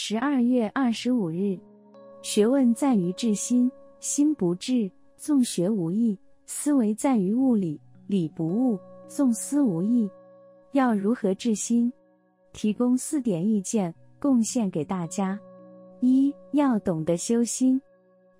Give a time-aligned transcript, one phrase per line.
[0.00, 1.58] 十二月二十五日，
[2.22, 10.08] 学问在于治心，心不治，纵学无益；思维在于物理，理不悟，纵思无益。
[10.70, 11.92] 要如何治心？
[12.52, 15.36] 提供四点意见，贡献给大家。
[16.00, 17.78] 一要懂得修心，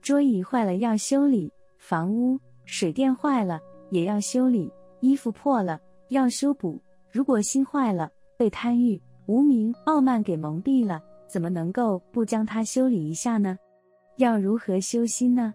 [0.00, 5.80] 桌椅坏了要修理，房屋、水电坏了也要修理，衣服破了
[6.10, 6.80] 要修补。
[7.10, 13.56] 如果心坏了，被贪欲、无明、傲慢给蒙蔽了，怎么能够不将它修理一下呢？
[14.16, 15.54] 要如何修心呢？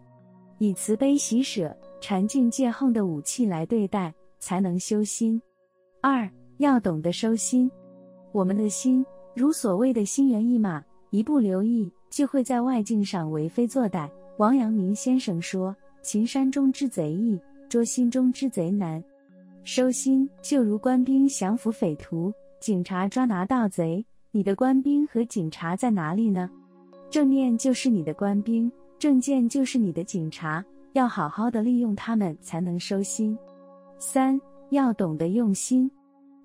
[0.60, 5.42] 以慈悲喜舍、禅净戒横的武器来对待，才能修心。
[6.02, 7.70] 二要懂得收心，
[8.32, 9.06] 我们的心
[9.36, 10.84] 如所谓的心猿意马。
[11.10, 14.10] 一不留意，就会在外境上为非作歹。
[14.38, 19.04] 王阳明先生说：“秦山中之贼易，捉心中之贼难。”
[19.64, 24.04] 收心就如官兵降服匪徒，警察抓拿盗贼。
[24.36, 26.50] 你的官兵和警察在哪里呢？
[27.12, 30.66] 正念就是你的官兵，正见就是你的警察。
[30.94, 33.38] 要好好的利用他们，才能收心。
[34.00, 34.42] 三
[34.72, 35.90] 要懂得用心，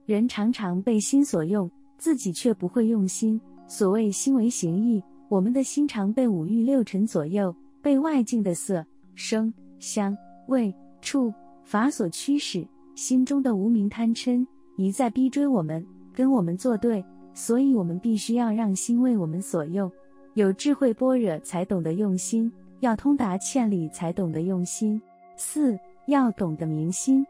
[0.05, 3.41] 人常常被心所用，自己却不会用心。
[3.67, 8.85] 所谓心为形役，我们的心常被五欲六尘左右，被外境的色、
[9.15, 10.15] 声、香、
[10.49, 11.33] 味、触、
[11.65, 14.47] 法所驱使，心中的无明贪嗔
[14.77, 17.03] 一再逼追我们，跟我们作对，
[17.39, 19.89] 所以我们必须要让心为我们所用。
[20.35, 25.01] 有智慧般若才懂得用心，要通达劝理才懂得用心。
[25.37, 25.79] 四
[26.09, 27.25] 要懂得明心，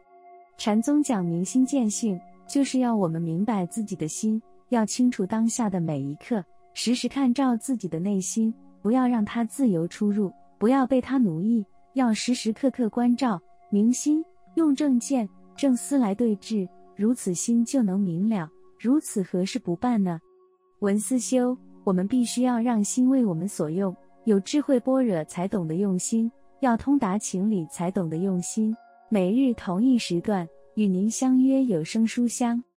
[0.57, 4.41] 禅宗讲明心见性，就是要我们明白自己的心。
[4.71, 6.43] 要清楚当下的每一刻，
[6.73, 18.49] 时时看照自己的内心，不要让它自由出入，不要被它奴役，要时时刻刻关照明心，用正见、正思来对治，如此心就能明了。
[18.79, 20.21] 如此何事不办呢？
[20.79, 28.77] 文思修，我们必须要让心为我们所用，有智慧般若才懂得用心，要通达情理才懂得用心。
[29.09, 32.63] 每日同一时段与您相约有声书香。